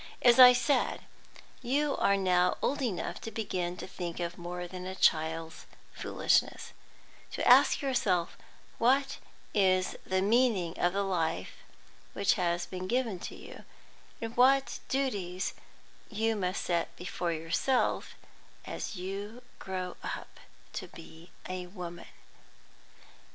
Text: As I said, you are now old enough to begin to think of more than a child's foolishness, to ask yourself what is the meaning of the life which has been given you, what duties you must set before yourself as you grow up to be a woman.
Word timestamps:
As 0.23 0.39
I 0.39 0.51
said, 0.51 1.01
you 1.61 1.95
are 1.97 2.17
now 2.17 2.57
old 2.63 2.81
enough 2.81 3.21
to 3.21 3.29
begin 3.29 3.77
to 3.77 3.85
think 3.85 4.19
of 4.19 4.35
more 4.35 4.65
than 4.67 4.87
a 4.87 4.95
child's 4.95 5.67
foolishness, 5.93 6.73
to 7.33 7.47
ask 7.47 7.81
yourself 7.83 8.35
what 8.79 9.19
is 9.53 9.95
the 10.03 10.23
meaning 10.23 10.73
of 10.79 10.93
the 10.93 11.03
life 11.03 11.57
which 12.13 12.33
has 12.33 12.65
been 12.65 12.87
given 12.87 13.21
you, 13.29 13.63
what 14.33 14.79
duties 14.89 15.53
you 16.09 16.35
must 16.35 16.63
set 16.63 16.95
before 16.95 17.31
yourself 17.31 18.15
as 18.65 18.95
you 18.95 19.43
grow 19.59 19.97
up 20.03 20.39
to 20.73 20.87
be 20.87 21.29
a 21.47 21.67
woman. 21.67 22.07